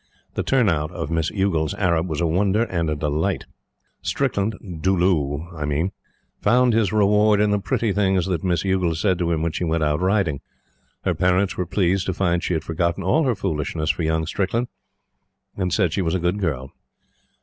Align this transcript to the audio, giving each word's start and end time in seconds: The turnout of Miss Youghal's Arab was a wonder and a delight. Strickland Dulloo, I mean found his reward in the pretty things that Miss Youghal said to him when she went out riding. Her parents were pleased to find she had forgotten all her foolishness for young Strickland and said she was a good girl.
The 0.33 0.41
turnout 0.41 0.89
of 0.89 1.11
Miss 1.11 1.29
Youghal's 1.29 1.75
Arab 1.75 2.09
was 2.09 2.21
a 2.21 2.25
wonder 2.25 2.63
and 2.63 2.89
a 2.89 2.95
delight. 2.95 3.45
Strickland 4.01 4.55
Dulloo, 4.81 5.47
I 5.55 5.65
mean 5.65 5.91
found 6.41 6.73
his 6.73 6.91
reward 6.91 7.39
in 7.39 7.51
the 7.51 7.59
pretty 7.59 7.93
things 7.93 8.25
that 8.25 8.43
Miss 8.43 8.65
Youghal 8.65 8.95
said 8.95 9.19
to 9.19 9.31
him 9.31 9.43
when 9.43 9.51
she 9.51 9.63
went 9.63 9.83
out 9.83 9.99
riding. 10.01 10.41
Her 11.03 11.13
parents 11.13 11.55
were 11.55 11.67
pleased 11.67 12.07
to 12.07 12.15
find 12.15 12.43
she 12.43 12.55
had 12.55 12.63
forgotten 12.63 13.03
all 13.03 13.25
her 13.25 13.35
foolishness 13.35 13.91
for 13.91 14.01
young 14.01 14.25
Strickland 14.25 14.69
and 15.55 15.71
said 15.71 15.93
she 15.93 16.01
was 16.01 16.15
a 16.15 16.19
good 16.19 16.39
girl. 16.39 16.71